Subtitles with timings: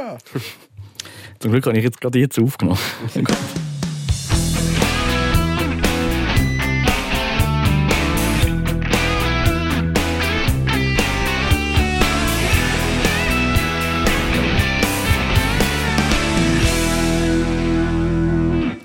[1.38, 2.78] Zum Glück habe ich jetzt gerade jetzt aufgenommen.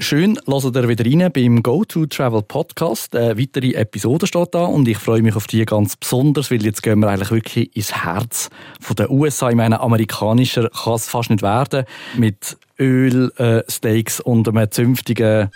[0.07, 3.15] Schön, lasst ihr wieder rein beim Go to Travel Podcast.
[3.15, 6.83] Eine weitere Episode steht da und ich freue mich auf die ganz besonders, weil jetzt
[6.83, 9.49] gehen wir eigentlich wirklich ins Herz von den USA.
[9.49, 11.85] Ich meine, amerikanischer kann es fast nicht werden.
[12.15, 15.49] Mit Öl, äh, Steaks und einem zünftigen...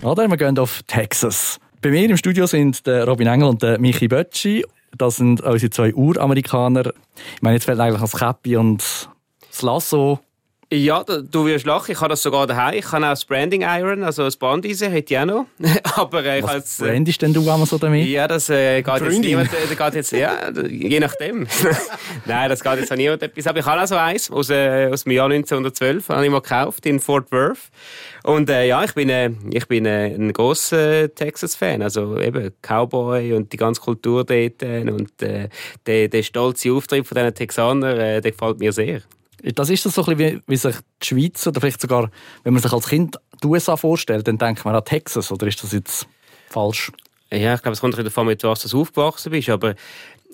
[0.00, 0.26] Oder?
[0.28, 1.58] Wir gehen auf Texas.
[1.82, 4.64] Bei mir im Studio sind der Robin Engel und der Michi Bötschi.
[4.96, 6.94] Das sind unsere zwei Uramerikaner.
[7.34, 8.82] Ich meine, jetzt fällt eigentlich das Käppi und
[9.50, 10.18] das Lasso
[10.72, 11.92] ja, du wirst lachen.
[11.92, 12.76] Ich habe das sogar daheim.
[12.76, 15.46] Ich habe auch das Branding Iron, also das Bandeisen hätte ich auch noch.
[15.94, 18.06] Aber äh, ich Was jetzt, äh, brandest denn du einmal so damit?
[18.08, 19.50] Ja, das äh, geht jetzt niemand.
[19.52, 21.46] Äh, geht jetzt, ja, je nachdem.
[22.24, 23.46] Nein, das geht jetzt an niemand etwas.
[23.46, 26.40] Aber ich habe auch so eins aus, äh, aus dem Jahr 1912, habe ich mal
[26.40, 27.70] gekauft in Fort Worth.
[28.24, 31.80] Und äh, ja, ich bin, äh, ich bin äh, ein großer Texas-Fan.
[31.80, 35.48] Also eben Cowboy und die ganze Kultur dort äh, und äh,
[35.86, 39.02] der, der stolze Auftritt von diesen Texanern, äh, der gefällt mir sehr.
[39.54, 42.10] Das ist so ein bisschen wie, wie sich die Schweiz oder vielleicht sogar,
[42.42, 45.30] wenn man sich als Kind die USA vorstellt, dann denkt man an Texas.
[45.30, 46.06] Oder ist das jetzt
[46.48, 46.90] falsch?
[47.30, 49.48] Ja, ich glaube, es kommt davon, mit was du aufgewachsen bist.
[49.48, 49.70] Aber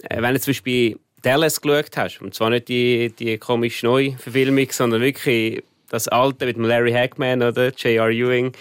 [0.03, 4.71] äh, wenn du zum Beispiel Dallas geschaut hast, und zwar nicht die, die komische Neuverfilmung,
[4.71, 8.11] sondern wirklich das alte mit Larry Hackman oder J.R.
[8.11, 8.53] Ewing,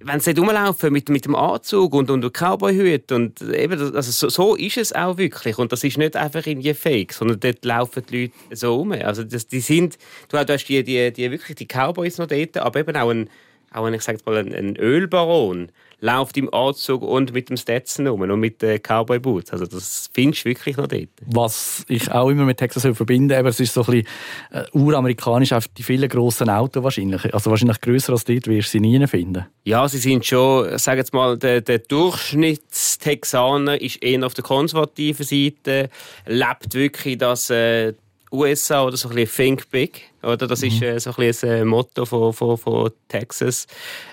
[0.00, 4.54] wenn sie rumlaufen mit, mit dem Anzug und, und Cowboyhut und eben, also so, so,
[4.54, 8.22] ist es auch wirklich und das ist nicht einfach irgendwie fake, sondern dort laufen die
[8.22, 8.92] Leute so rum.
[8.92, 9.96] Also das, die sind,
[10.28, 13.30] du hast die, die, die wirklich die Cowboys noch dort, aber eben auch ein,
[13.76, 18.06] auch ein, ich sag mal, ein, ein Ölbaron läuft im Anzug und mit dem Stetson
[18.06, 19.52] rum und mit den Cowboy Boots.
[19.52, 21.08] Also das findest du wirklich noch dort.
[21.24, 24.06] Was ich auch immer mit Texas verbinde, aber es ist so ein bisschen
[24.50, 27.32] äh, uramerikanisch auf die vielen grossen Autos wahrscheinlich.
[27.32, 29.46] Also wahrscheinlich grösser als dort wirst du sie nie finden.
[29.64, 35.24] Ja, sie sind schon, sag jetzt mal, der, der Durchschnittstexaner ist eher auf der konservativen
[35.24, 35.88] Seite,
[36.26, 37.94] lebt wirklich das äh,
[38.32, 40.02] USA oder so ein bisschen Think Big.
[40.22, 40.46] Oder?
[40.46, 40.68] Das mhm.
[40.68, 43.66] ist äh, so ein bisschen ein Motto von, von, von Texas.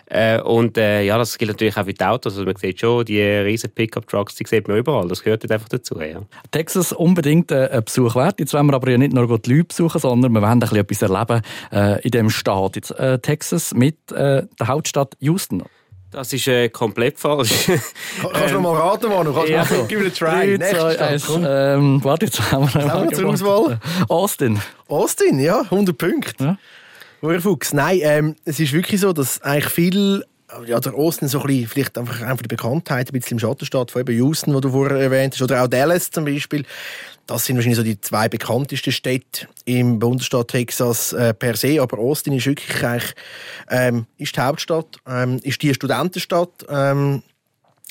[0.05, 2.33] Äh, und äh, ja, das gilt natürlich auch für die Autos.
[2.33, 5.07] Also man sieht schon, die riesen Pickup-Trucks, die sieht man überall.
[5.07, 5.99] Das gehört einfach dazu.
[5.99, 6.21] Ja.
[6.51, 8.39] Texas unbedingt äh, ein Besuch wert.
[8.39, 10.77] Jetzt wollen wir aber ja nicht nur die Leute besuchen, sondern wir wollen ein bisschen
[10.77, 11.41] etwas erleben
[11.71, 12.75] äh, in dem Staat.
[12.75, 15.63] Jetzt, äh, Texas mit äh, der Hauptstadt Houston.
[16.13, 17.65] Das ist äh, komplett falsch.
[18.21, 19.33] Kannst du noch mal raten, Manu?
[19.33, 19.65] Kannst ja.
[19.65, 20.57] mal, gib mir einen Try.
[20.59, 23.79] Nächste Stadt, ähm, Warte, jetzt haben wir, haben wir zur Auswahl.
[24.07, 24.61] Austin.
[24.87, 26.57] Austin, ja, 100 Punkte.
[27.23, 27.39] Ja.
[27.39, 27.73] Fuchs.
[27.73, 30.23] Nein, ähm, es ist wirklich so, dass eigentlich viel
[30.67, 33.65] ja, der Austin so ein bisschen, vielleicht einfach, einfach die Bekanntheit ein bisschen im Schatten
[33.65, 36.63] steht, von eben Houston, wo du vorher erwähnt hast, oder auch Dallas zum Beispiel.
[37.25, 41.81] Das sind wahrscheinlich so die zwei bekanntesten Städte im Bundesstaat Texas äh, per se.
[41.81, 43.15] Aber Austin ist wirklich eigentlich,
[43.69, 46.65] ähm, ist die Hauptstadt, ähm, ist die Studentenstadt.
[46.69, 47.23] Ähm,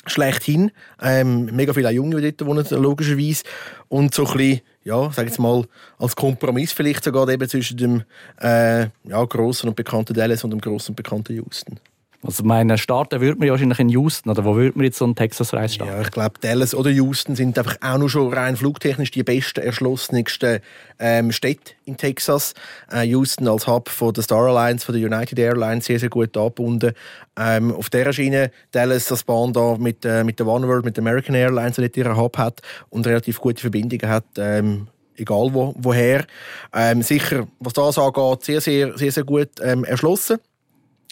[0.05, 0.71] schlechthin.
[1.01, 3.43] Ähm, mega viele junge, die dort wohnen, logischerweise.
[3.87, 5.65] Und so ein bisschen, ja, sag jetzt mal,
[5.97, 8.03] als Kompromiss vielleicht sogar eben zwischen dem
[8.41, 11.79] äh, ja, grossen und bekannten Dallas und dem grossen und bekannten Houston.
[12.25, 15.03] Also meine, starten würde man ja wahrscheinlich in Houston, oder wo würde man jetzt so
[15.03, 15.93] einen Texas-Reise starten?
[15.93, 19.61] Ja, ich glaube, Dallas oder Houston sind einfach auch noch schon rein flugtechnisch die besten,
[19.61, 20.59] erschlossensten
[20.99, 22.53] ähm, Städte in Texas.
[22.89, 26.37] Äh, Houston als Hub von der Star Alliance, von der United Airlines, sehr, sehr gut
[26.37, 26.93] angebunden.
[27.37, 31.01] Ähm, auf dieser Schiene Dallas das Bahn da mit, äh, mit der OneWorld, mit der
[31.01, 34.25] American Airlines, die dort ihren Hub hat und relativ gute Verbindungen hat.
[34.37, 36.25] Ähm, egal wo, woher.
[36.73, 40.39] Ähm, sicher, was das angeht, sehr, sehr, sehr, sehr gut ähm, erschlossen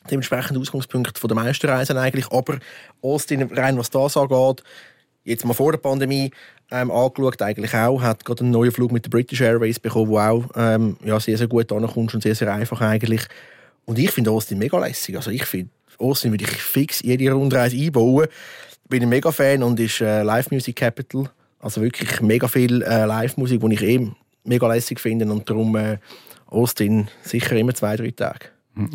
[0.09, 2.31] dementsprechend Ausgangspunkt der meisten Reisen eigentlich.
[2.31, 2.57] Aber
[3.01, 4.63] Austin, rein was das angeht,
[5.23, 6.31] jetzt mal vor der Pandemie
[6.71, 10.19] ähm, angeschaut, eigentlich auch, hat gerade einen neuen Flug mit der British Airways bekommen, wo
[10.19, 13.21] auch ähm, ja, sehr, sehr gut ankommt und sehr, sehr einfach eigentlich.
[13.85, 15.15] Und ich finde Austin mega lässig.
[15.15, 18.27] Also ich finde, Austin würde ich fix jede Rundreise einbauen.
[18.89, 21.29] Bin ein mega Fan und ist äh, Live Music Capital.
[21.59, 25.99] Also wirklich mega viel äh, Live-Musik, die ich eben mega lässig finde und darum äh,
[26.47, 28.45] Austin sicher immer zwei, drei Tage.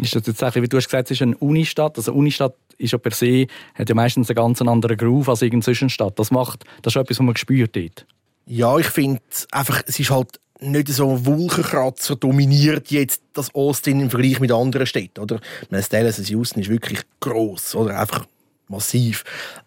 [0.01, 1.97] Ist das jetzt wie du hast gesagt, es ist eine Unistadt.
[1.99, 5.65] Also Unistadt ist ja per se, hat ja meistens einen ganz anderen Groove als irgendeine
[5.65, 6.19] Zwischenstadt.
[6.19, 8.07] Das macht, das ist etwas, was man spürt dort.
[8.47, 9.21] Ja, ich finde
[9.51, 14.53] einfach, es ist halt nicht so ein Wolkenkratzer dominiert jetzt das Austin im Vergleich mit
[14.53, 15.41] anderen Städten, oder?
[15.71, 18.01] Das Dallas, Houston ist wirklich gross, oder?
[18.01, 18.27] Einfach
[18.69, 19.25] massiv.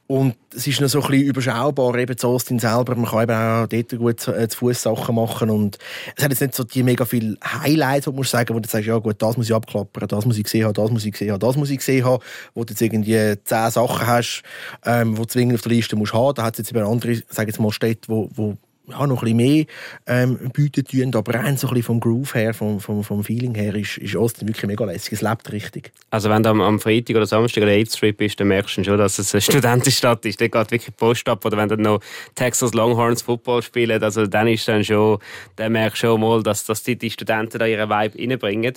[0.07, 2.95] Und es ist noch so ein bisschen überschaubar, eben zu Austin selber.
[2.95, 5.49] Man kann eben auch dort gut zu, äh, zu Fuß Sachen machen.
[5.51, 5.77] Und
[6.15, 8.87] es hat jetzt nicht so die mega viele Highlights, wo du sagen, wo du sagst,
[8.87, 11.31] ja gut, das muss ich abklappern, das muss ich gesehen haben, das muss ich gesehen
[11.31, 12.23] haben, das muss ich gesehen haben.
[12.55, 14.41] Wo du jetzt irgendwie zehn Sachen hast,
[14.83, 16.33] ähm, die du zwingend auf der Liste musst haben.
[16.33, 18.57] Da hat es jetzt eben andere, sage jetzt mal, Städte, wo, wo
[18.89, 19.65] ja, noch ein bisschen mehr
[20.07, 23.55] ähm, bieten tun, aber rein so ein bisschen vom Groove her, vom, vom, vom Feeling
[23.55, 25.13] her, ist, ist Austin wirklich mega lässig.
[25.13, 25.91] Es lebt richtig.
[26.09, 28.83] Also wenn du am, am Freitag oder Samstag oder 8 Strip bist, dann merkst du
[28.83, 30.41] schon, dass es eine Studentenstadt ist.
[30.41, 31.45] Da geht wirklich Post ab.
[31.45, 31.99] Oder wenn du noch
[32.35, 35.19] Texas Longhorns Football spielen, also dann ist dann schon,
[35.55, 38.73] dann merkst du schon mal, dass, dass die, die Studenten da ihren Vibe reinbringen.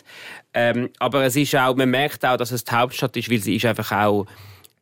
[0.55, 3.57] Ähm, aber es ist auch, man merkt auch, dass es die Hauptstadt ist, weil sie
[3.57, 4.27] ist einfach auch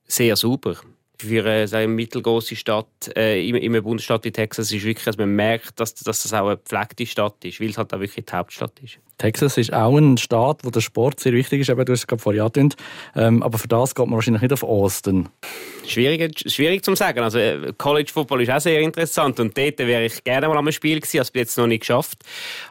[0.07, 0.77] sehr sauber
[1.21, 2.87] für äh, eine mittelgroße Stadt
[3.17, 6.33] äh, in, in einem Bundesstaat wie Texas ist wirklich, also man merkt, dass, dass das
[6.33, 8.99] auch eine gepflegte Stadt ist, weil es halt auch wirklich die Hauptstadt ist.
[9.19, 12.07] Texas ist auch ein Staat, wo der Sport sehr wichtig ist, eben, du hast es
[12.07, 12.77] gerade vorher angetönt.
[13.15, 15.29] Ähm, aber für das geht man wahrscheinlich nicht auf Austin.
[15.87, 17.21] Schwierig, schwierig zu sagen.
[17.21, 20.73] Also äh, College Football ist auch sehr interessant und dort wäre ich gerne mal am
[20.73, 22.25] Spiel gewesen, das habe ich jetzt noch nicht geschafft.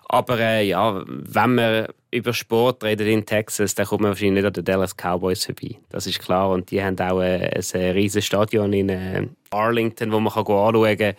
[0.05, 4.45] Aber äh, ja, wenn man über Sport redet in Texas, dann kommt man wahrscheinlich nicht
[4.45, 5.77] an den Dallas Cowboys vorbei.
[5.89, 6.49] Das ist klar.
[6.49, 10.97] Und die haben auch ein, ein riesiges Stadion in äh, Arlington, wo man kann anschauen
[10.97, 11.13] kann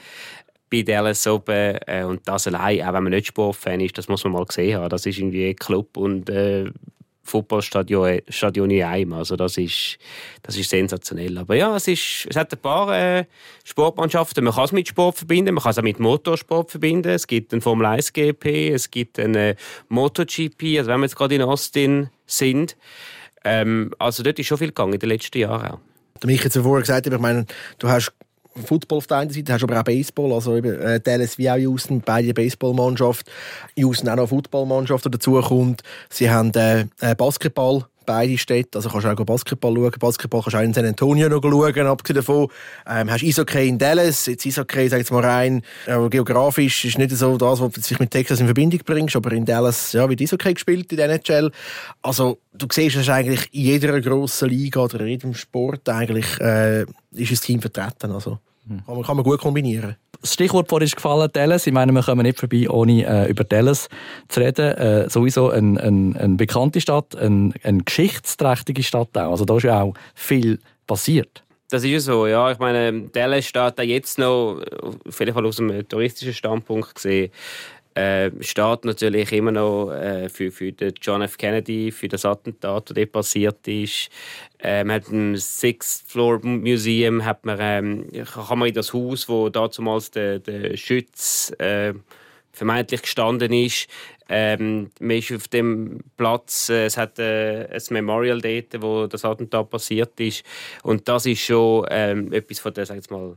[0.71, 1.79] bei Dallas oben.
[1.87, 4.79] Äh, und das allein, auch wenn man nicht Sportfan ist, das muss man mal gesehen
[4.79, 4.89] haben.
[4.89, 6.71] Das ist irgendwie ein Club und äh,
[7.31, 9.13] Fußballstadion Stadion in einem.
[9.15, 9.99] Also das ist,
[10.43, 11.39] das ist sensationell.
[11.39, 13.25] Aber ja, es, ist, es hat ein paar äh,
[13.65, 14.45] Sportmannschaften.
[14.45, 17.11] Man kann es mit Sport verbinden, man kann es auch mit Motorsport verbinden.
[17.11, 19.55] Es gibt einen Formel 1 GP, es gibt einen
[19.89, 22.77] MotoGP, also wenn wir jetzt gerade in Austin sind.
[23.45, 25.79] Ähm, also dort ist schon viel gegangen in den letzten Jahren auch.
[26.21, 27.47] Du mich jetzt vorher gesagt, ich meine,
[27.79, 28.13] du hast
[28.57, 31.57] Football auf der einen Seite, hast aber auch Baseball, also eben, äh, Dallas wie auch
[31.57, 33.31] Houston, beide Baseballmannschaft,
[33.77, 35.83] Houston auch noch Footballmannschaft, die dazu kommt.
[36.09, 39.93] Sie haben äh, äh Basketball, beide Städte, also kannst du auch Basketball schauen.
[40.01, 42.49] Basketball kannst du auch in San Antonio noch schauen, abgesehen davon.
[42.89, 47.13] Ähm, hast Eishockey in Dallas, jetzt Eishockey, sag jetzt mal rein, äh, geografisch ist nicht
[47.13, 50.21] so das, was du sich mit Texas in Verbindung bringst, aber in Dallas, ja, wird
[50.21, 51.53] Eishockey gespielt in der NHL.
[52.03, 56.83] Also, du siehst es eigentlich in jeder grossen Liga oder in jedem Sport eigentlich, äh,
[57.13, 58.39] ist ein Team vertreten, also.
[58.69, 59.97] Kann man, kann man gut kombinieren.
[60.21, 61.67] Das Stichwort vorhin ist gefallen, Dallas.
[61.67, 63.89] Ich meine, wir kommen nicht vorbei, ohne äh, über Dallas
[64.29, 64.77] zu reden.
[64.77, 69.31] Äh, sowieso eine ein, ein bekannte Stadt, eine ein geschichtsträchtige Stadt auch.
[69.31, 71.43] Also da ist ja auch viel passiert.
[71.71, 72.51] Das ist ja so, ja.
[72.51, 74.61] Ich meine, Dallas steht da jetzt noch,
[75.07, 77.31] auf jeden Fall aus einem touristischen Standpunkt gesehen,
[77.95, 81.37] äh, steht natürlich immer noch äh, für, für den John F.
[81.37, 84.09] Kennedy, für das Attentat, das dort passiert ist.
[84.63, 89.49] Man hat im Sixth Floor Museum hat man, ähm, kann man in das Haus, wo
[89.49, 91.95] damals der, der Schütz äh,
[92.53, 93.89] vermeintlich gestanden ist,
[94.33, 99.25] ähm, man ist auf dem Platz, äh, es hat äh, ein Memorial dort, wo das
[99.25, 100.45] Attentat passiert ist.
[100.85, 103.37] Und das ist schon ähm, etwas von der, sag ich mal,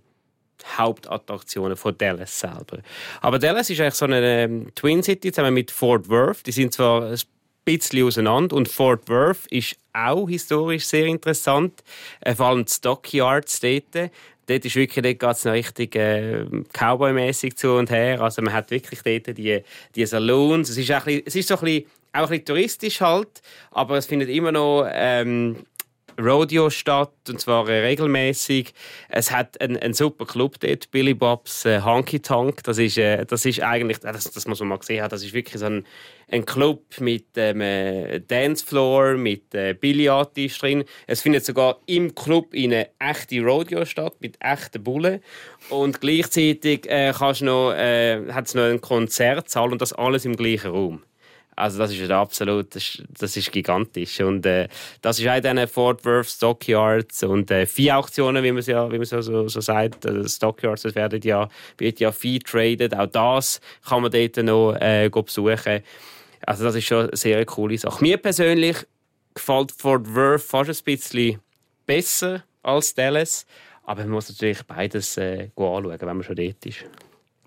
[0.77, 2.79] Hauptattraktionen von Dallas selber.
[3.21, 6.45] Aber Dallas ist eigentlich so eine ähm, Twin City zusammen mit Fort Worth.
[6.45, 7.19] Die sind zwar ein
[7.65, 11.83] bisschen auseinander und Fort Worth ist auch historisch sehr interessant,
[12.21, 14.11] äh, vor allem die Stockyards dort.
[14.45, 18.21] Dort ist wirklich, dort geht es noch richtig äh, Cowboy-mäßig zu und her.
[18.21, 19.61] Also man hat wirklich dort die,
[19.95, 20.69] die Saloons.
[20.69, 23.97] Es ist, ein bisschen, es ist so ein bisschen, auch ein bisschen touristisch halt, aber
[23.97, 25.65] es findet immer noch ähm,
[26.19, 28.73] Rodeo statt, und zwar äh, regelmäßig.
[29.09, 32.63] Es hat einen, einen, super Club dort, Billy Bobs äh, Honky Tonk.
[32.63, 35.33] Das ist, äh, das ist eigentlich, das, das muss man mal gesehen haben, das ist
[35.33, 35.85] wirklich so ein,
[36.29, 40.83] ein Club mit ähm, äh, Dancefloor, mit äh, Billardtisch drin.
[41.07, 45.21] Es findet sogar im Club eine echte Rodeo statt, mit echten Bullen.
[45.69, 51.03] Und gleichzeitig äh, äh, hat es noch einen Konzertsaal und das alles im gleichen Raum.
[51.55, 54.67] Also das ist absolut, das ist, das ist gigantisch und äh,
[55.01, 58.97] das ist auch in Fort Worth Stockyards und äh, Vieh-Auktionen, wie man es ja, wie
[58.97, 63.61] man so, so, so sagt, äh, Stockyards, werden ja, wird ja Vieh traded, auch das
[63.87, 65.83] kann man dort noch äh, besuchen.
[66.45, 68.03] Also das ist schon eine sehr coole Sache.
[68.03, 68.77] Mir persönlich
[69.33, 71.39] gefällt Fort Worth fast ein bisschen
[71.85, 73.45] besser als Dallas,
[73.83, 76.85] aber man muss natürlich beides äh, anschauen, wenn man schon dort ist.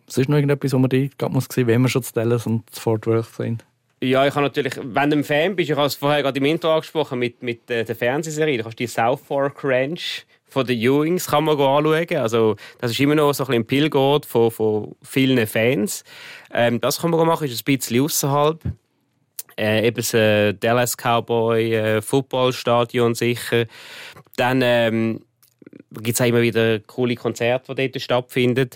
[0.07, 2.71] Was ist noch irgendetwas, wo man dort muss sehen, wenn wir schon zu Dallas und
[2.71, 3.65] zu Fort Worth sind?
[4.07, 6.45] Ja, ich habe natürlich, wenn du ein Fan bist, ich habe es vorher gerade im
[6.45, 10.81] Intro angesprochen mit, mit äh, der Fernsehserie, du kannst die South Fork Ranch von den
[10.81, 12.17] Ewings kann man anschauen.
[12.17, 13.91] Also, das ist immer noch so ein, ein
[14.25, 16.05] von, von vielen Fans.
[16.51, 18.61] Ähm, das kann man machen, ist ein bisschen außerhalb.
[19.59, 23.67] Äh, eben das äh, Dallas Cowboy äh, Footballstadion sicher.
[24.37, 25.26] Dann ähm,
[25.91, 28.71] gibt es auch immer wieder coole Konzerte, die dort stattfinden.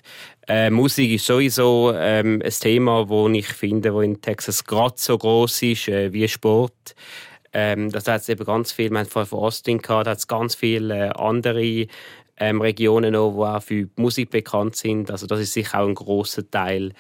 [0.49, 5.19] Äh, Musik ist sowieso ähm, ein Thema, das ich finde, wo in Texas gerade so
[5.19, 6.95] groß ist äh, wie Sport.
[7.53, 10.55] Ähm, das hat eben ganz viel, haben vorher von Austin gehabt, da hat es ganz
[10.55, 11.87] viele äh, andere
[12.37, 15.11] ähm, Regionen noch, die auch für Musik bekannt sind.
[15.11, 16.93] Also das ist sicher auch ein großer Teil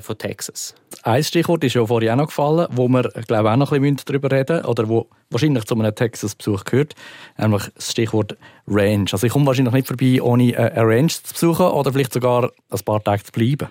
[0.00, 0.74] von Texas.
[1.02, 4.00] Ein Stichwort ist ja vorhin auch noch gefallen, wo wir glaube auch noch ein bisschen
[4.06, 6.94] darüber reden oder wo wahrscheinlich zu einem Texas-Besuch gehört,
[7.38, 8.36] nämlich das Stichwort
[8.66, 9.06] Range.
[9.10, 12.80] Also ich komme wahrscheinlich nicht vorbei, ohne eine Range zu besuchen oder vielleicht sogar ein
[12.84, 13.68] paar Tage zu bleiben.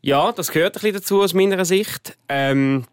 [0.00, 2.16] Ja, das gehört ein bisschen dazu aus meiner Sicht.
[2.28, 2.84] Ähm,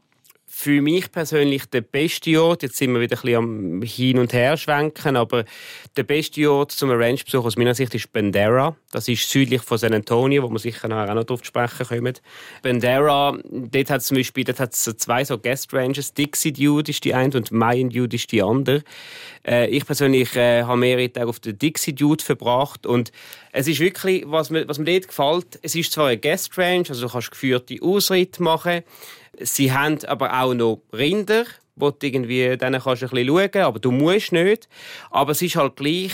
[0.61, 4.31] für mich persönlich der beste Ort, jetzt sind wir wieder ein bisschen am Hin- und
[4.31, 5.43] Her schwenken, aber
[5.97, 8.75] der beste Ort zum Ranch-Besuch aus meiner Sicht ist Bandera.
[8.91, 12.13] Das ist südlich von San Antonio, wo wir sicher nachher auch noch drauf sprechen kommen.
[12.61, 16.13] Bandera, dort hat es zum Beispiel dort hat's zwei so Guest-Ranges.
[16.13, 18.83] Dixie Dude ist die eine und Mayan Dude ist die andere.
[19.43, 23.11] Äh, ich persönlich äh, habe mehrere Tage auf der Dixie Dude verbracht und
[23.51, 27.07] es ist wirklich, was mir, was mir dort gefällt, es ist zwar ein Guest-Range, also
[27.07, 28.83] du kannst geführte Ausritte machen,
[29.39, 31.45] Sie haben aber auch noch Rinder,
[31.75, 34.67] wo du irgendwie, denen kannst du ein bisschen schauen, aber du musst nicht.
[35.09, 36.11] Aber es ist halt gleich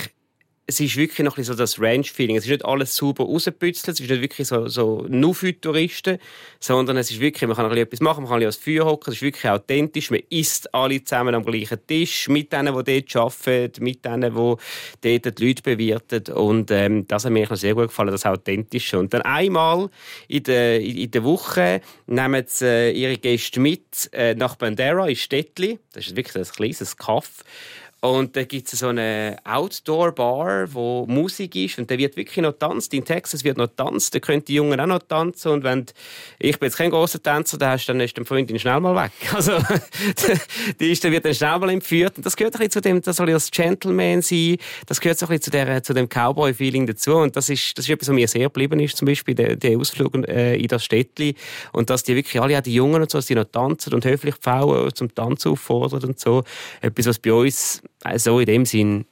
[0.70, 2.36] es ist wirklich noch so das Ranch-Feeling.
[2.36, 6.18] Es ist nicht alles sauber rausgebützelt, es ist nicht wirklich so, so nur für Touristen,
[6.60, 9.18] sondern es ist wirklich, man kann ein etwas machen, man kann als Feuer hocken, es
[9.18, 13.84] ist wirklich authentisch, man isst alle zusammen am gleichen Tisch, mit denen, die dort arbeiten,
[13.84, 18.12] mit denen, die dort die Leute bewirten und ähm, das hat mir sehr gut gefallen,
[18.12, 19.00] das Authentische.
[19.00, 19.90] Und dann einmal
[20.28, 25.16] in der, in der Woche nehmen sie äh, ihre Gäste mit äh, nach Bandera in
[25.16, 27.46] Städtli, das ist wirklich ein kleines Kaff
[28.00, 32.54] und da gibt es so eine Outdoor-Bar, wo Musik ist und da wird wirklich noch
[32.54, 32.94] tanzt.
[32.94, 35.52] In Texas wird noch tanzt, da können die Jungen auch noch tanzen.
[35.52, 35.86] Und wenn
[36.38, 39.12] ich bin jetzt kein großer Tänzer, dann, hast, dann ist die Freundin schnell mal weg.
[39.38, 39.58] Also
[40.80, 42.18] die ist, wird dann schnell mal entführt.
[42.18, 44.58] Und das gehört ein bisschen zu dem, das soll als Gentleman sein.
[44.86, 47.16] Das gehört so ein bisschen zu, der, zu dem Cowboy-Feeling dazu.
[47.16, 49.78] Und das ist, das ist etwas, was mir sehr geblieben ist, zum Beispiel der, der
[49.78, 51.36] Ausflug äh, in das Städtli.
[51.72, 54.06] Und dass die wirklich alle, auch die Jungen und so, dass die noch tanzen und
[54.06, 56.44] höflich die Frauen zum Tanzen auffordern und so.
[56.82, 59.06] Etwas, was bei uns also in dem Sinn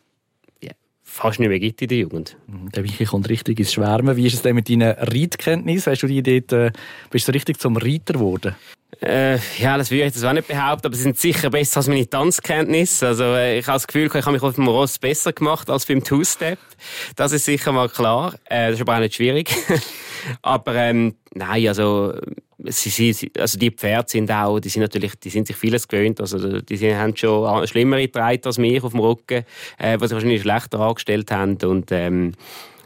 [0.62, 0.72] ja,
[1.03, 2.38] fast nicht mehr gibt in der Jugend.
[2.48, 4.15] Mhm, der Michi kommt richtig ins Schwärmen.
[4.15, 5.91] Wie ist es denn mit deinen Reitkenntnissen?
[5.91, 6.72] Hast du die dort, äh,
[7.10, 8.55] bist du richtig zum Reiter geworden?
[9.02, 11.88] Äh, ja, das würde ich jetzt auch nicht behaupten, aber sie sind sicher besser als
[11.88, 13.08] meine Tanzkenntnisse.
[13.08, 15.86] Also, äh, ich habe das Gefühl, ich habe mich auf dem Ross besser gemacht als
[15.86, 16.60] beim Two-Step.
[17.16, 18.36] Das ist sicher mal klar.
[18.46, 19.50] Äh, das ist aber auch nicht schwierig.
[20.42, 22.14] aber ähm, nein, also
[22.60, 26.22] sie, sie, also die Pferde sind auch, die sind natürlich, die sind sich vieles gewöhnt.
[26.22, 29.46] Also die sind, haben schon schlimmere Treiter als mich auf dem Rücken,
[29.78, 31.58] äh, was sie wahrscheinlich schlechter angestellt haben.
[31.64, 32.34] Und ähm,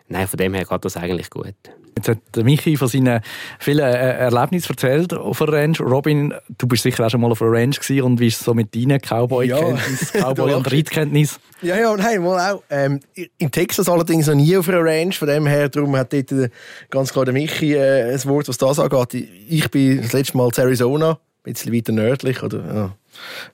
[0.08, 1.56] nein, von dem her geht das eigentlich gut.
[2.00, 3.22] Jetzt hat Michi von seinen
[3.60, 5.82] vielen äh, Erlebnissen erzählt auf der Ranch.
[5.82, 8.46] Robin, du bist sicher auch schon mal auf einer Ranch gewesen und wie ist es
[8.46, 10.28] so mit deinen Cowboy-Kenntnissen, ja.
[10.28, 11.42] Cowboy- und Reitkenntnissen?
[11.62, 12.64] Ja, ja, nein, mal auch.
[12.70, 13.02] Ähm,
[13.38, 16.50] in Texas allerdings noch nie auf einer Ranch, von dem her, darum hat dort äh,
[16.90, 19.28] ganz klar der Michi äh, ein Wort, was das angeht.
[19.50, 22.96] Ich bin das letzte Mal in Arizona, ein bisschen weiter nördlich oder ja,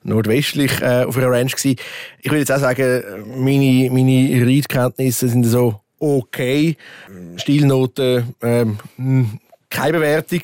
[0.04, 1.80] nordwestlich äh, auf einer Ranch gewesen.
[2.20, 3.02] Ich würde jetzt auch sagen,
[3.36, 6.76] meine, meine Reitkenntnisse sind so okay.
[7.36, 10.40] Stilnoten, ähm, hm, keine Bewertung.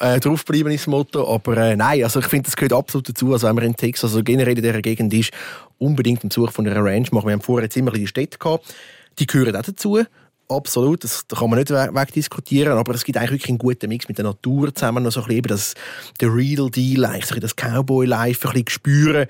[0.00, 1.32] Äh, draufbleiben ist das Motto.
[1.32, 3.32] Aber äh, nein, also ich finde, das gehört absolut dazu.
[3.32, 5.30] Also wenn man in Texas, also generell in dieser Gegend ist,
[5.78, 7.26] unbedingt im Besuch von einer Ranch machen.
[7.26, 8.74] Wir haben vorher jetzt immer die Städte gehabt.
[9.18, 10.00] Die gehören auch dazu.
[10.48, 14.08] Absolut, das, da kann man nicht wegdiskutieren, aber es gibt eigentlich wirklich einen guten Mix
[14.08, 15.74] mit der Natur zusammen, noch so ein bisschen das,
[16.20, 19.26] der Real Deal, eigentlich so das Cowboy-Life ein bisschen spüren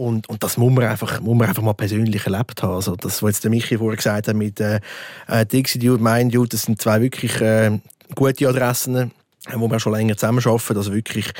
[0.00, 2.74] und, und das muss man, einfach, muss man einfach mal persönlich erlebt haben.
[2.74, 4.80] Also das, was jetzt der Michi vorher gesagt hat mit äh,
[5.28, 7.78] äh Dixie Dude, Mind Dude, das sind zwei wirklich äh,
[8.14, 9.10] gute Adressen, äh,
[9.56, 10.76] wo wir schon länger zusammen arbeiten.
[10.78, 11.30] Also wirklich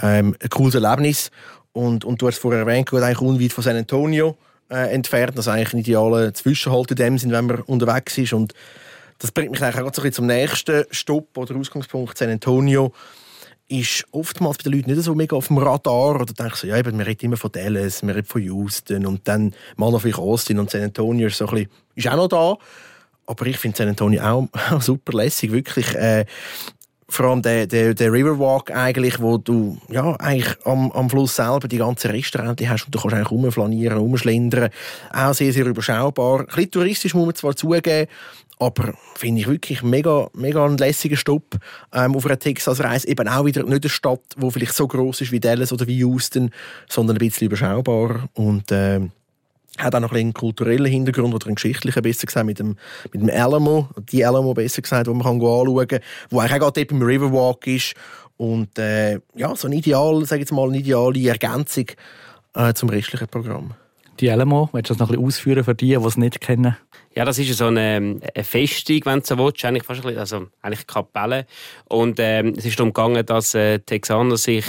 [0.00, 1.32] ähm, ein cooles Erlebnis.
[1.72, 4.36] Und, und du hast vorher erwähnt, gerade eigentlich unweit von San Antonio
[4.70, 5.36] äh, entfernt.
[5.36, 8.32] Das ist eigentlich ein idealer Zwischenhalt in dem Sinn, wenn man unterwegs ist.
[8.32, 8.54] Und
[9.18, 12.92] das bringt mich eigentlich auch so ein bisschen zum nächsten Stopp oder Ausgangspunkt San Antonio
[13.68, 16.20] ist oftmals bei den Leuten nicht so mega auf dem Radar.
[16.20, 19.26] Oder denkst so, ja, eben, wir reden immer von Dallas, wir reden von Houston und
[19.26, 22.28] dann mal noch vielleicht Austin und San Antonio ist, so ein bisschen, ist auch noch
[22.28, 22.56] da.
[23.26, 24.22] Aber ich finde San Antonio
[24.70, 25.94] auch super lässig, wirklich.
[25.94, 26.26] Äh,
[27.08, 31.68] vor allem der, der, der Riverwalk eigentlich, wo du ja, eigentlich am, am Fluss selber
[31.68, 34.70] die ganzen Restaurants hast und du kannst eigentlich rumflanieren, rumschlendern.
[35.12, 36.40] Auch sehr, sehr überschaubar.
[36.40, 38.08] Ein bisschen touristisch muss man zwar zugeben,
[38.58, 41.56] aber finde ich wirklich mega, mega ein lässiger Stopp
[41.92, 43.08] ähm, auf einer Texas-Reise.
[43.08, 45.98] Eben auch wieder nicht eine Stadt, die vielleicht so groß ist wie Dallas oder wie
[45.98, 46.50] Houston,
[46.88, 48.28] sondern ein bisschen überschaubar.
[48.34, 49.00] Und äh,
[49.78, 52.76] hat auch noch einen kulturellen Hintergrund oder einen geschichtlichen, besser gesagt, mit dem,
[53.12, 56.70] mit dem Alamo, die Alamo besser gesagt, wo man kann anschauen kann, wo eigentlich auch
[56.70, 57.94] dort beim Riverwalk ist.
[58.36, 61.86] Und äh, ja, so ein Ideal, sage jetzt mal, eine ideale Ergänzung
[62.54, 63.74] äh, zum restlichen Programm.
[64.20, 66.76] Die Alamo, willst du das noch ein bisschen ausführen für die, die es nicht kennen?
[67.16, 70.18] Ja, das ist so eine, eine Festung, wenn du so willst, eigentlich fast ein bisschen,
[70.18, 71.46] also eigentlich Kapelle.
[71.84, 74.64] Und ähm, es ist darum gegangen, dass äh, Texaner sich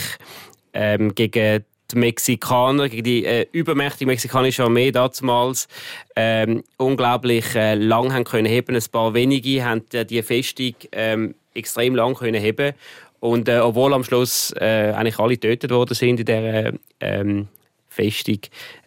[0.74, 5.68] ähm, gegen die Mexikaner, gegen die äh, übermächtige mexikanische Armee damals
[6.16, 8.76] ähm, unglaublich äh, lang haben können heben.
[8.76, 12.74] Ein paar wenige haben äh, die Festung ähm, extrem lang können heben.
[13.20, 17.48] Und äh, obwohl am Schluss äh, eigentlich alle getötet worden sind in dieser ähm,
[17.88, 18.40] Festung,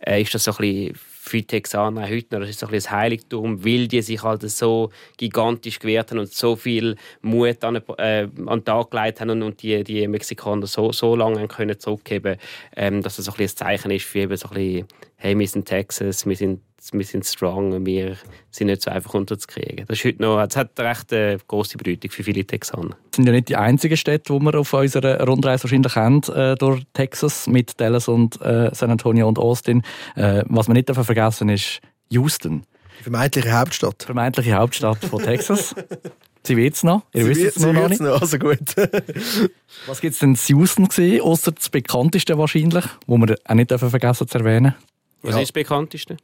[0.07, 0.95] äh, ist das so ein bisschen
[1.29, 4.43] für die Texaner heute noch, das ist so ein, ein Heiligtum, weil die sich halt
[4.51, 9.31] so gigantisch gewehrt haben und so viel Mut an, äh, an den Tag gelegt haben
[9.31, 12.37] und, und die, die Mexikaner so, so lange können zurückgeben
[12.77, 15.49] ähm, dass das so ein, ein Zeichen ist für eben so ein bisschen, hey, wir
[15.49, 16.61] sind Texas, wir sind
[16.93, 18.17] wir sind strong und wir
[18.51, 19.87] sind nicht so einfach unterzukriegen.
[19.87, 22.97] Das, ist heute noch, das hat eine recht äh, große Bedeutung für viele Texaner.
[23.11, 26.55] Das sind ja nicht die einzigen Städte, die wir auf unserer Rundreise wahrscheinlich haben, äh,
[26.57, 29.83] durch Texas mit Dallas und äh, San Antonio und Austin.
[30.15, 31.81] Äh, was man nicht vergessen ist
[32.11, 32.65] Houston.
[32.99, 34.03] Die vermeintliche Hauptstadt.
[34.03, 35.75] Die vermeintliche Hauptstadt von Texas.
[36.45, 37.03] Sie wird es noch.
[37.13, 38.01] Ihr wisst es noch, noch nicht.
[38.01, 38.59] Noch, also gut.
[39.87, 43.71] Was gibt es denn in Houston gesehen, außer das bekannteste wahrscheinlich, wo wir auch nicht
[43.71, 44.75] vergessen zu erwähnen?
[45.23, 45.41] Was ja.
[45.41, 46.17] ist das bekannteste?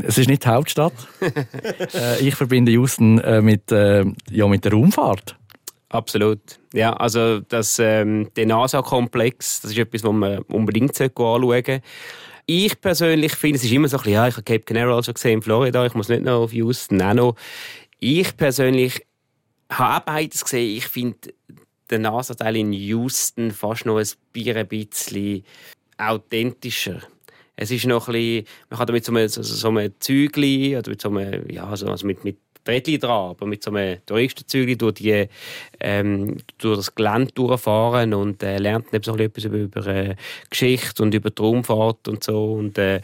[0.00, 0.92] Es ist nicht die Hauptstadt.
[1.94, 5.36] äh, ich verbinde Houston äh, mit, äh, ja, mit der Raumfahrt.
[5.88, 6.40] Absolut.
[6.72, 11.82] Ja, also das, ähm, der NASA-Komplex, das ist etwas, was man unbedingt anschauen sollte.
[12.46, 15.14] Ich persönlich finde, es ist immer so ein bisschen, ja, ich habe Cape Canaveral schon
[15.14, 17.36] gesehen in Florida, ich muss nicht noch auf Houston, auch noch.
[17.98, 19.06] Ich persönlich
[19.70, 20.76] habe auch beides gesehen.
[20.76, 21.34] Ich finde
[21.90, 25.44] den NASA-Teil in Houston fast noch ein bisschen
[25.98, 27.02] authentischer.
[27.56, 31.00] Es ist noch ein bisschen, man kann damit so einem, so, so einem oder mit
[31.00, 34.94] so einem, ja, so, also mit, mit Rädchen dran, aber mit so einem Touristenzügli durch,
[34.94, 35.28] die,
[35.80, 40.16] ähm, durch das Gelände durchfahren und äh, lernt dann so etwas über, über äh,
[40.48, 42.52] Geschichte und über die Raumfahrt und so.
[42.52, 43.00] Und, äh,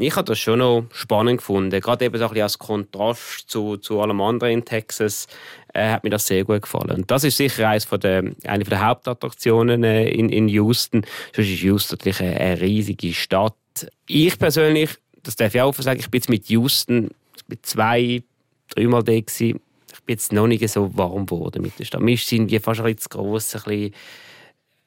[0.00, 1.80] ich habe das schon noch spannend gefunden.
[1.80, 5.26] Gerade eben so ein als Kontrast zu, zu allem anderen in Texas
[5.74, 6.92] äh, hat mir das sehr gut gefallen.
[6.92, 11.04] Und das ist sicher eines von der, eine der Hauptattraktionen äh, in, in Houston.
[11.34, 13.56] Sonst ist Houston natürlich eine, eine riesige Stadt
[14.06, 14.90] ich persönlich,
[15.22, 17.10] das darf ich auch sagen, ich bin jetzt mit Houston
[17.48, 18.22] mit zwei,
[18.68, 19.60] dreimal da gewesen.
[19.92, 22.00] Ich bin jetzt noch nicht so warm geworden mit der Stadt.
[22.00, 23.94] Mir sind die fast ein bisschen zu gross, ein bisschen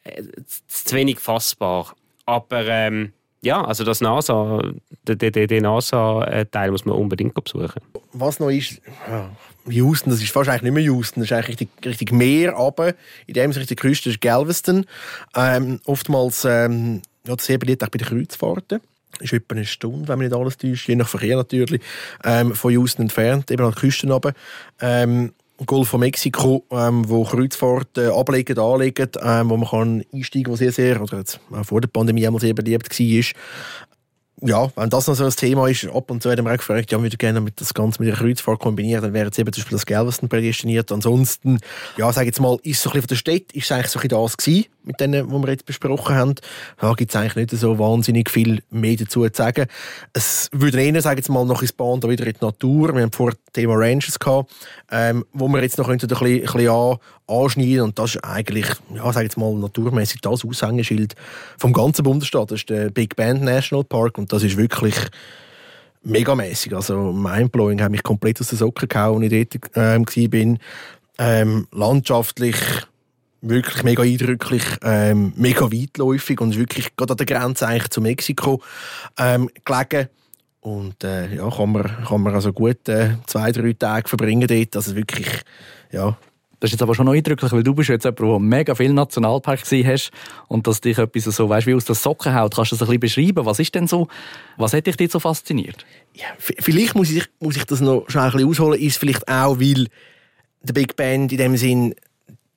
[0.03, 0.23] äh,
[0.67, 1.95] zu wenig fassbar.
[2.25, 4.61] Aber ähm, ja, also das NASA,
[5.07, 7.81] den, NASA-Teil muss man unbedingt besuchen.
[8.13, 9.31] Was noch ist, ja,
[9.67, 12.93] Houston, das ist eigentlich nicht mehr Houston, das ist eigentlich richtig, richtig Meer, aber
[13.25, 14.85] in dem Sinne die Küste ist Galveston.
[15.35, 18.81] Ähm, oftmals ähm, ja, sehr beliebt auch bei den Kreuzfahrten.
[19.19, 21.81] Ist etwa eine Stunde, wenn man nicht alles täuscht, je nach Verkehr natürlich,
[22.23, 24.33] ähm, von Houston entfernt, eben an der Küste runter.
[24.79, 25.33] Ähm,
[25.65, 30.53] Golf von Mexiko, ähm, wo Kreuzfahrten äh, ablegen, anlegen, ähm, wo man kann einsteigen kann,
[30.53, 33.25] was sehr, sehr, oder jetzt, äh, vor der Pandemie einmal sehr beliebt war
[34.41, 36.91] ja, wenn das noch so ein Thema ist, ab und zu werden wir auch gefragt,
[36.91, 39.53] ja, wir würden gerne mit das Ganze mit der Kreuzfahrt kombinieren, dann wäre jetzt eben
[39.53, 40.91] zum Beispiel das Galveston prädestiniert.
[40.91, 41.59] Ansonsten,
[41.97, 43.99] ja, sage jetzt mal, ist so ein bisschen von der Stadt, ist es eigentlich so
[43.99, 46.35] ein bisschen das gewesen, mit denen, die wir jetzt besprochen haben.
[46.79, 49.67] Da gibt es eigentlich nicht so wahnsinnig viel mehr dazu zu sagen.
[50.13, 52.95] Es würde eher, sage jetzt mal, noch ins Bahn da wieder in die Natur.
[52.95, 54.51] Wir haben vorher das Thema Ranches gehabt,
[54.89, 56.97] ähm, wo wir jetzt noch ein bisschen, ein bisschen an,
[57.31, 61.15] anschneiden und das ist eigentlich, ja, sage jetzt mal, naturmäßig das Aushängeschild
[61.57, 62.51] vom ganzen Bundesstaat.
[62.51, 64.95] Das ist der Big Bend National Park und das ist wirklich
[66.03, 66.75] megamäßig.
[66.75, 70.57] Also mindblowing, hat mich komplett aus den Socken gehauen, als ich dort ähm, war.
[71.17, 72.55] Ähm, landschaftlich
[73.41, 78.61] wirklich mega eindrücklich, ähm, mega weitläufig und wirklich gerade an der Grenze eigentlich zu Mexiko
[79.17, 80.09] ähm, gelegen.
[80.61, 84.75] Und äh, ja, kann man, kann man also gut äh, zwei, drei Tage verbringen dort.
[84.75, 85.27] Also wirklich,
[85.91, 86.17] ja,
[86.61, 88.93] das ist jetzt aber schon noch eindrücklich, weil du bist jetzt jemand, der mega viel
[88.93, 90.11] Nationalpark gesehen hast
[90.47, 92.55] und dass dich etwas so, weißt, wie aus der Socken haut.
[92.55, 93.47] Kannst du das ein bisschen beschreiben?
[93.47, 94.07] Was ist denn so,
[94.57, 95.87] was hat dich dort so fasziniert?
[96.13, 99.59] Ja, vielleicht muss ich, muss ich das noch schon ein bisschen ausholen, ist vielleicht auch,
[99.59, 99.87] weil
[100.61, 101.95] der Big Band in dem Sinn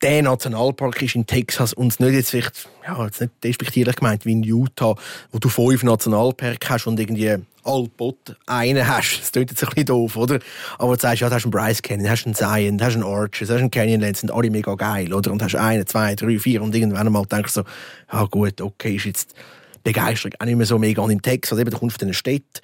[0.03, 4.33] der Nationalpark ist in Texas und nicht jetzt vielleicht, ja, jetzt nicht despektierlich gemeint wie
[4.33, 4.97] in Utah,
[5.33, 9.21] wo du fünf Nationalparks hast und irgendwie Allpot einen hast.
[9.21, 10.39] Das klingt jetzt ein bisschen doof, oder?
[10.79, 13.05] Aber du sagst, ja, du hast einen Bryce Canyon, hast einen Zion, du hast einen
[13.05, 15.33] Arches, du hast einen Canyonlands, sind alle mega geil, oder?
[15.33, 17.67] Und hast einen, zwei, drei, vier und irgendwann einmal denkst du so,
[18.13, 19.35] ja gut, okay, ist jetzt
[19.83, 21.03] Begeisterung auch nicht mehr so mega.
[21.03, 22.61] Und in Texas, eben, du kommst von diesen Städten,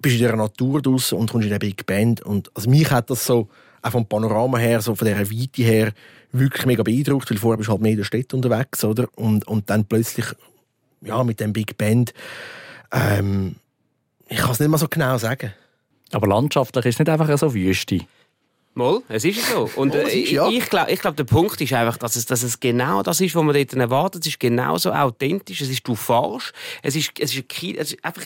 [0.00, 3.10] bist in der Natur draus und kommst in der Big Band und also mich hat
[3.10, 3.48] das so,
[3.82, 5.92] auch vom Panorama her, so von dieser Weite her,
[6.32, 9.08] wirklich mega beeindruckt, weil vorher bist du halt mehr in der Stadt unterwegs, oder?
[9.16, 10.26] Und, und dann plötzlich,
[11.02, 12.14] ja, mit dem Big Band,
[12.92, 13.56] ähm,
[14.32, 15.52] ich kann es nicht mal so genau sagen.
[16.12, 18.00] Aber landschaftlich ist es nicht einfach so Wüste.
[18.74, 19.68] Mal, es ist so.
[19.76, 20.48] Und äh, ja.
[20.48, 23.34] ich glaube, ich glaub, der Punkt ist einfach, dass es, dass es genau das ist,
[23.34, 24.22] was man dort erwartet.
[24.22, 25.60] Es ist genauso authentisch.
[25.60, 26.54] Es ist, du fahrst.
[26.82, 28.24] Es ist, es ist, es ist einfach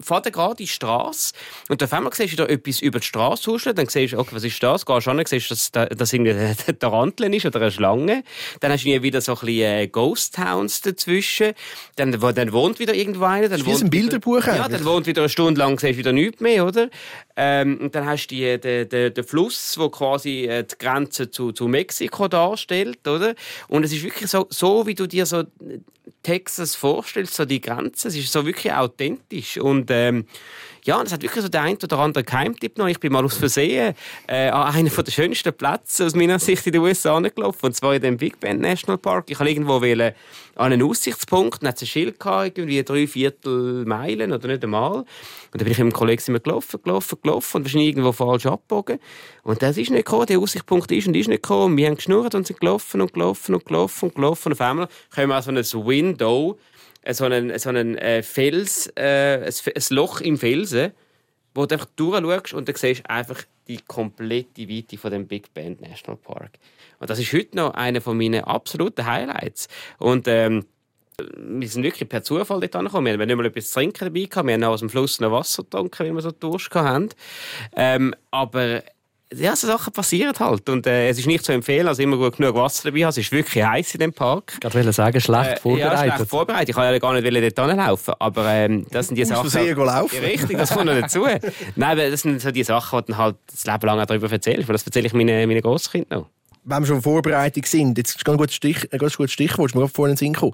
[0.00, 1.34] fährt gerade die Straße
[1.68, 4.34] und auf einmal siehst du da etwas über die Straße huschen, dann siehst du, okay,
[4.34, 4.84] was ist das?
[4.84, 6.32] Gehst an, siehst, dass das irgendwie
[6.68, 8.22] ein Taranteln ist oder eine Schlange.
[8.60, 11.52] Dann hast du wieder so ein bisschen äh, Ghost Towns dazwischen.
[11.96, 13.48] Dann, dann wohnt wieder irgendwo einer.
[13.48, 16.40] Dann wie ein Bilderbuch Ja, dann wohnt wieder eine Stunde lang, siehst du wieder nichts
[16.40, 16.88] mehr, oder?
[17.36, 21.30] Ähm, und dann hast du die, den, den, den Fluss, der quasi äh, die Grenze
[21.30, 23.34] zu, zu Mexiko darstellt, oder?
[23.68, 25.44] Und es ist wirklich so, so wie du dir so
[26.26, 30.26] Texas vorstellst, so die Grenze, es ist so wirklich authentisch und ähm,
[30.82, 32.88] ja, das hat wirklich so der ein oder andere Geheimtipp noch.
[32.88, 33.94] Ich bin mal aus Versehen
[34.26, 37.94] äh, an einen der schönsten Plätze aus meiner Sicht in den USA angelaufen, und zwar
[37.94, 39.26] in dem Big Bend National Park.
[39.28, 40.14] Ich wollte irgendwo wählen,
[40.56, 44.64] an einen Aussichtspunkt, dann hat es ein Schild gehabt, irgendwie drei Viertel Meilen oder nicht
[44.64, 44.98] einmal.
[44.98, 45.06] Und
[45.52, 48.98] dann bin ich mit einem Kollegen immer gelaufen, gelaufen, gelaufen und wahrscheinlich irgendwo falsch abgebogen.
[49.42, 51.76] Und das ist nicht gekommen, der Aussichtspunkt ist und ist nicht gekommen.
[51.76, 54.48] Wir haben geschnurrt und sind gelaufen und gelaufen und gelaufen und gelaufen.
[54.48, 56.58] Und auf einmal kommen wir an so ein Window
[57.06, 60.92] äh, so einen, so einen äh, Fels, äh, ein, ein Loch im Felsen,
[61.54, 65.54] wo du einfach durchschaust und dann siehst du einfach die komplette Weite von dem Big
[65.54, 66.58] Bend National Park.
[66.98, 69.68] Und das ist heute noch einer von meinen absoluten Highlights.
[69.98, 70.64] Und ähm,
[71.18, 73.06] wir sind wirklich per Zufall dort angekommen.
[73.06, 74.46] Wir haben nicht mal etwas zu trinken dabei gehabt.
[74.46, 77.08] Wir haben auch aus dem Fluss noch Wasser getrunken, weil wir so Durst hatten.
[77.74, 78.82] Ähm, aber
[79.34, 80.68] ja, so Sachen passieren halt.
[80.68, 83.10] Und äh, es ist nicht zu empfehlen, also immer gut genug Wasser dabei haben.
[83.10, 84.58] Es ist wirklich heiß in dem Park.
[84.62, 86.02] Ich wollte sagen, schlecht vorbereitet.
[86.02, 86.68] Äh, ja, schlecht vorbereitet.
[86.68, 88.14] Ich kann ja gar nicht dort hinlaufen.
[88.18, 89.50] Aber ähm, das sind die Sachen...
[89.50, 90.18] Du musst laufen.
[90.18, 91.24] Richtig, das kommt noch dazu.
[91.76, 94.68] Nein, aber das sind so die Sachen, die du halt das Leben lang darüber erzählst.
[94.68, 96.35] Das erzähle ich meinen meine Großkindern noch
[96.66, 100.16] wenn wir schon Vorbereitung sind, jetzt ist ein gutes, Stich, ein gutes Stichwort, mir vorhin
[100.16, 100.52] in den Sinn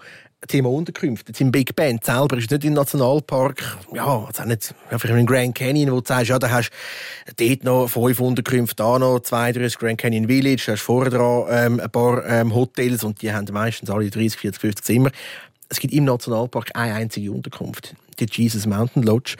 [0.49, 1.31] Thema Unterkünfte.
[1.31, 5.27] Jetzt im Big Band selber ist nicht im Nationalpark, ja, jetzt auch nicht, vielleicht im
[5.27, 6.71] Grand Canyon, wo du sagst, ja, da hast
[7.37, 11.47] du dort noch fünf Unterkünfte, da noch zwei, drei, Grand Canyon Village, da hast vorher
[11.49, 15.11] ähm, ein paar ähm, Hotels und die haben meistens alle 30, 40, 50 Zimmer.
[15.69, 19.37] Es gibt im Nationalpark eine einzige Unterkunft, die Jesus Mountain Lodge.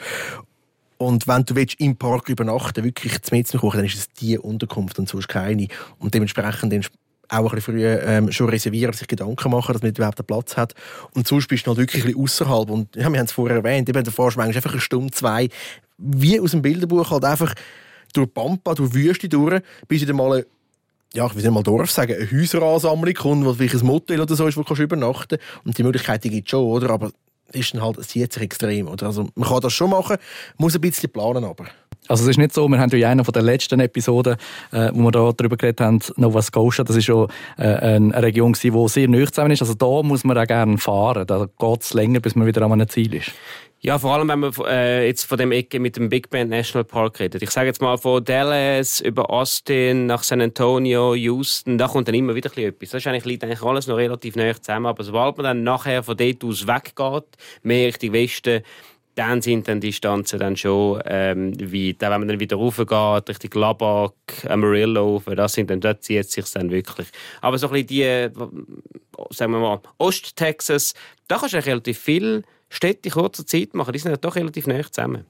[1.03, 4.37] Und wenn du willst, im Park übernachten wirklich zu mir kochen, dann ist es die
[4.37, 5.67] Unterkunft und sonst keine.
[5.99, 6.73] Und dementsprechend
[7.29, 10.55] auch ein bisschen früher ähm, schon reservieren, sich Gedanken machen, dass man überhaupt einen Platz
[10.55, 10.73] hat.
[11.13, 12.69] Und sonst bist du halt wirklich ein außerhalb.
[12.69, 15.11] Und ja, wir haben es vorher erwähnt, eben, da fährst du manchmal einfach eine Stunde,
[15.11, 15.49] zwei,
[15.97, 17.53] wie aus dem Bilderbuch halt einfach
[18.13, 20.45] durch Pampa, durch Wüste durch, bis dann mal
[21.15, 24.35] ja, ich will nicht mal Dorf sagen, eine Häuseransammlung kommt, wo vielleicht ein Motel oder
[24.35, 25.65] so ist, wo du übernachten kannst.
[25.65, 26.89] Und die Möglichkeit gibt es schon, oder?
[26.89, 27.11] Aber
[27.53, 28.87] ist dann halt, es zieht sich extrem.
[28.87, 29.07] Oder?
[29.07, 30.17] Also man kann das schon machen,
[30.57, 31.65] muss ein bisschen planen aber.
[32.07, 34.35] Also es ist nicht so, wir haben ja in einer der letzten Episoden,
[34.71, 38.53] äh, wo wir da darüber geredet haben, Nova Scotia, das ist schon äh, eine Region
[38.53, 39.61] die sehr zusammen ist.
[39.61, 41.25] Also da muss man auch gerne fahren.
[41.25, 43.31] Da geht es länger, bis man wieder an einem Ziel ist.
[43.85, 46.85] Ja, vor allem, wenn man äh, jetzt von dem Ecke mit dem Big Bend National
[46.85, 47.41] Park redet.
[47.41, 52.15] Ich sage jetzt mal von Dallas über Austin nach San Antonio, Houston, da kommt dann
[52.15, 52.91] immer wieder etwas.
[52.91, 54.85] Das eigentlich, liegt eigentlich alles noch relativ nah zusammen.
[54.85, 57.25] Aber sobald man dann nachher von dort aus weggeht,
[57.63, 58.63] mehr Richtung Westen,
[59.15, 62.01] dann sind dann die Distanzen dann schon ähm, weit.
[62.05, 64.13] Auch wenn man dann wieder raufgeht, Richtung Labak,
[64.47, 67.07] Amarillo, das sind dann, dort zieht es sich dann wirklich.
[67.41, 68.29] Aber so ein bisschen die,
[69.31, 70.93] sagen wir mal, Ost-Texas,
[71.27, 72.43] da kannst du relativ viel
[72.73, 73.93] Städte in kurzer Zeit machen.
[73.93, 75.25] Die sind ja doch relativ nah zusammen.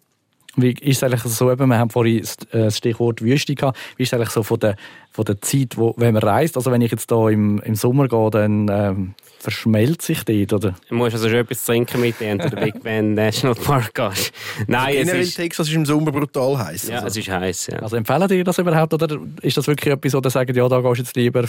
[0.56, 4.04] Wie ist es eigentlich so, eben, wir haben vorhin äh, das Stichwort Wüste gehabt, wie
[4.04, 4.76] ist es eigentlich so von der,
[5.12, 6.56] von der Zeit, wo, wenn man reist?
[6.58, 10.76] Also wenn ich jetzt hier im, im Sommer gehe, dann ähm, verschmelzt sich dort, oder?
[10.90, 14.32] Du musst also schon etwas trinken mit wenn du den Big Bend National Park gehst.
[14.68, 15.36] Nein, also es ist...
[15.38, 16.90] Texas ist im Sommer brutal heiß.
[16.90, 17.08] Ja, also.
[17.08, 17.80] es ist heiß, ja.
[17.80, 20.82] Also empfehlen dir das überhaupt, oder ist das wirklich etwas, wo du sagst, ja, da
[20.82, 21.46] gehst du jetzt lieber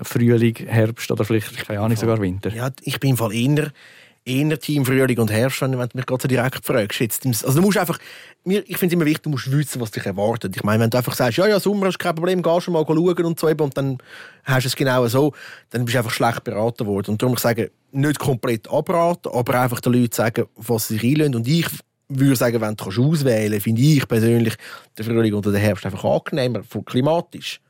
[0.00, 2.54] Frühling, Herbst oder vielleicht, keine Ahnung, sogar Winter?
[2.54, 3.70] Ja, ich bin im Fall eher
[4.24, 7.00] eher Team Frühling und Herbst, wenn du mich gerade so direkt fragst.
[7.00, 7.98] Jetzt, also du musst einfach,
[8.44, 10.56] ich finde es immer wichtig, du musst wissen, was dich erwartet.
[10.56, 12.84] Ich meine, wenn du einfach sagst, ja, ja, Sommer ist kein Problem, gehst schon mal
[12.86, 13.98] schauen und so, und dann
[14.44, 15.32] hast du es genau so,
[15.70, 17.12] dann bist du einfach schlecht beraten worden.
[17.12, 21.04] Und darum ich sage, nicht komplett abraten, aber einfach den Leuten sagen, was sie sich
[21.04, 21.34] einlösen.
[21.34, 21.66] Und ich
[22.08, 24.54] würde sagen, wenn du auswählen kannst, finde ich persönlich
[24.98, 27.60] den Frühling oder den Herbst einfach angenehmer, klimatisch.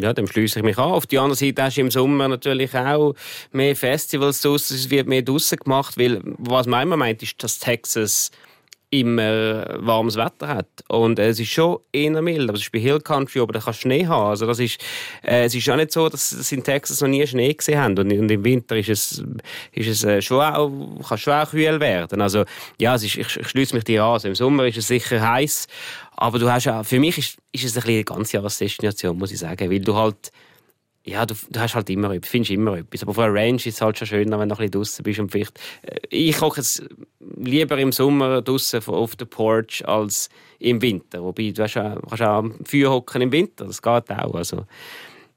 [0.00, 0.90] Ja, dem schließe ich mich an.
[0.90, 3.14] Auf der anderen Seite hast du im Sommer natürlich auch
[3.52, 7.58] mehr Festivals draussen, es wird mehr draussen gemacht, weil was man immer meint, ist, dass
[7.58, 8.30] Texas
[8.92, 10.68] immer warmes Wetter hat.
[10.88, 12.48] Und äh, es ist schon eher mild.
[12.48, 14.28] Aber es ist bei Hill Country, aber da kannst du Schnee haben.
[14.28, 14.78] Also das ist,
[15.22, 17.98] äh, es ist auch nicht so, dass sie in Texas noch nie Schnee gesehen haben.
[17.98, 19.24] Und, und im Winter ist es,
[19.72, 20.70] ist es äh, schon auch,
[21.08, 22.20] kann schon auch kühl werden.
[22.20, 22.44] Also
[22.78, 24.12] ja, es ist, ich, ich schließe mich dir an.
[24.12, 25.68] Also im Sommer ist es sicher heiß.
[26.22, 29.40] Aber du hast auch, für mich ist, ist es ein eine ganze Jahresdestination, muss ich
[29.40, 29.68] sagen.
[29.68, 30.30] Weil du halt,
[31.04, 33.02] ja, du, du hast halt immer etwas, findest immer etwas.
[33.02, 35.18] Aber auf einer Range ist es halt schon schöner, wenn du ein draußen bist.
[35.18, 36.80] Und vielleicht, äh, ich koche es
[37.18, 40.28] lieber im Sommer draußen auf der Porch als
[40.60, 41.24] im Winter.
[41.24, 44.34] Wobei, du hast auch, kannst auch am Feuer hocken im Winter, das geht auch.
[44.36, 44.64] Also,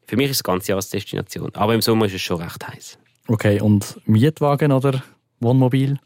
[0.06, 1.50] für mich ist es eine ganze Jahresdestination.
[1.56, 3.00] Aber im Sommer ist es schon recht heiß.
[3.28, 5.04] Okay, und Mietwagen oder
[5.40, 5.98] Wohnmobil?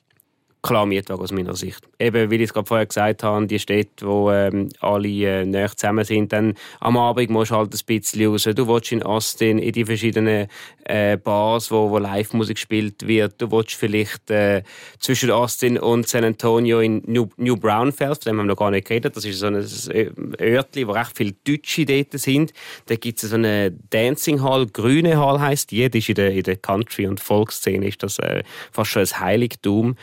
[0.62, 1.88] Klar Mietwagen aus meiner Sicht.
[2.00, 5.72] Eben, wie ich es gerade vorher gesagt habe, die Städte, wo ähm, alle äh, näher
[5.76, 8.44] zusammen sind, dann am Abend musst du halt ein bisschen raus.
[8.44, 10.48] Du willst in Austin in die verschiedenen
[10.84, 13.42] äh, Bars, wo, wo Live-Musik gespielt wird.
[13.42, 14.64] Du willst vielleicht äh,
[15.00, 18.72] zwischen Austin und San Antonio in New, New Braunfels, von dem haben wir noch gar
[18.72, 19.16] nicht geredet.
[19.16, 19.56] Das ist so ein
[20.42, 22.54] Örtchen, wo recht viele Deutsche dort sind.
[22.88, 25.72] Da gibt es so eine Dancing Hall, Grüne Hall heisst.
[25.72, 29.20] Die ist in der, in der Country- und Volksszene ist das äh, fast schon ein
[29.20, 29.96] Heiligtum.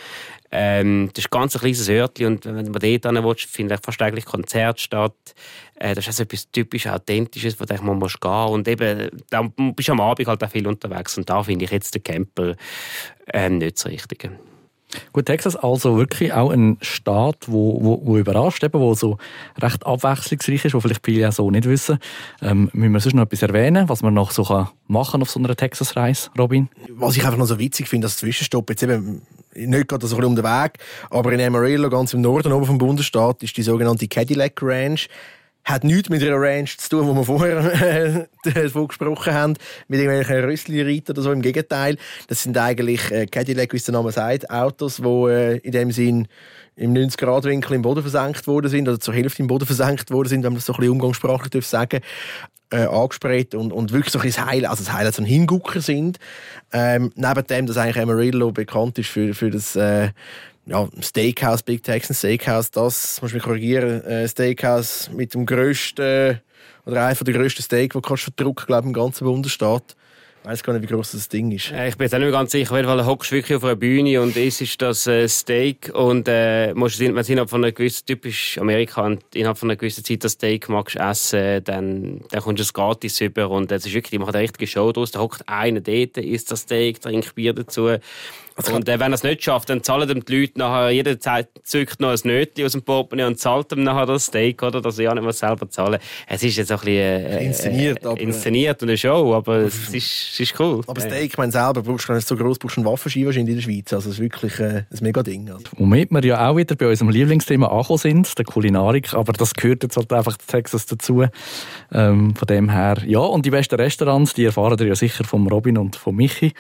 [0.53, 4.01] Ähm, das ist ganz ein kleines Örtchen und wenn man dort hin will, findet fast
[4.01, 5.35] eigentlich Konzert statt.
[5.75, 9.89] Äh, das ist also etwas typisch Authentisches, wo man muss gehen und eben, da bist
[9.89, 12.55] du am Abend halt auch viel unterwegs und da finde ich jetzt den Camper
[13.27, 14.31] äh, nicht so richtig.
[15.13, 19.19] Gut, Texas also wirklich auch ein Staat, wo, wo, wo überrascht, eben, wo so
[19.61, 21.99] recht abwechslungsreich ist, wo vielleicht viele ja so nicht wissen.
[22.41, 25.41] Ähm, müssen wir sonst noch etwas erwähnen, was man noch so kann machen auf so
[25.41, 26.69] einer Texas-Reise, Robin?
[26.91, 29.23] Was ich einfach noch so witzig finde, dass Zwischenstopp jetzt eben
[29.55, 30.75] nicht gerade so um den Weg,
[31.11, 35.09] aber in Amarillo, ganz im Norden oben vom Bundesstaat, ist die sogenannte Cadillac Ranch
[35.67, 39.55] hat nichts mit einer Ranch zu tun, wo wir vorher davon gesprochen haben,
[39.89, 41.33] mit irgendwelchen Rössli-Reiter oder so.
[41.33, 41.97] Im Gegenteil,
[42.29, 45.91] das sind eigentlich äh, Cadillac, wie es der Name sagt, Autos, die äh, in dem
[45.91, 46.29] Sinn
[46.77, 50.45] im 90-Grad-Winkel im Boden versenkt worden sind, oder zur Hälfte im Boden versenkt worden sind,
[50.45, 52.01] wenn man das so ein bisschen umgangssprachlich darf sagen
[52.71, 55.81] äh, angesprayt und, und wirklich so ein bisschen Highlight, also das Highlight so ein Hingucker
[55.81, 56.19] sind.
[56.73, 60.11] Ähm, neben dem, dass eigentlich Amarillo bekannt ist für, für das äh,
[60.67, 66.41] ja, Steakhouse, Big Texan Steakhouse, das, muss mich korrigieren, äh, Steakhouse mit dem grössten,
[66.85, 69.97] oder einer der grössten Steak, die kannst du verdrucken, glaube ich, im ganzen Bundesstaat.
[70.47, 71.73] Ich weiß gar nicht, wie groß das Ding ist.
[71.73, 72.71] Äh, ich bin jetzt nicht mehr ganz sicher.
[72.71, 76.29] Auf jeden Fall hockst wirklich auf einer Bühne und isst ist das äh, Steak und
[76.29, 80.23] äh, musst, wenn du innerhalb von einer gewissen, typisch Amerika, innerhalb von einer gewissen Zeit
[80.23, 84.13] das Steak magst essen, dann, dann kommst du es gratis über und es ist wirklich,
[84.13, 85.11] die machen eine richtige Show draus.
[85.11, 87.97] Da hockt einer dort, isst das Steak, trinkt Bier dazu
[88.73, 91.19] und äh, wenn er es nicht schafft, dann zahlen ihm die Leute nachher, jeder
[91.63, 94.99] zückt noch ein Nötchen aus dem Portemonnaie und zahlt ihm nachher das Steak, oder, dass
[94.99, 98.21] er ja nicht mehr selber zahlen Es ist jetzt ein bisschen äh, inszeniert, äh, aber,
[98.21, 100.81] inszeniert und eine Show, aber es ist, es ist cool.
[100.87, 103.51] Aber Steak, ich meine, selber brauchst du nicht so groß, brauchst du einen Waffenschein wahrscheinlich
[103.51, 103.93] in der Schweiz.
[103.93, 105.51] Also es ist wirklich äh, ein mega Ding.
[105.51, 105.65] Also.
[105.77, 109.83] Womit wir ja auch wieder bei unserem Lieblingsthema angekommen sind, der Kulinarik, aber das gehört
[109.83, 111.25] jetzt halt einfach zu Texas dazu.
[111.93, 115.47] Ähm, von dem her, ja, und die besten Restaurants, die erfahren ihr ja sicher von
[115.47, 116.53] Robin und von Michi.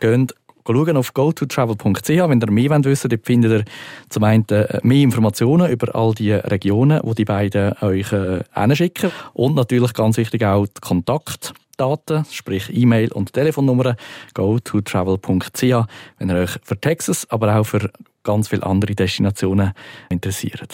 [0.00, 0.28] Gehen
[0.72, 2.08] schauen auf gototravel.ch.
[2.08, 3.64] Wenn ihr mehr wissen wollt, dort findet ihr
[4.08, 9.10] zum einen äh, mehr Informationen über all die Regionen, wo die beiden euch äh.
[9.32, 13.96] Und natürlich ganz wichtig auch die Kontaktdaten, sprich E-Mail und Telefonnummer
[14.34, 15.86] gototravel.ch,
[16.18, 17.90] wenn ihr euch für Texas, aber auch für
[18.22, 19.72] ganz viele andere Destinationen
[20.08, 20.68] interessiert.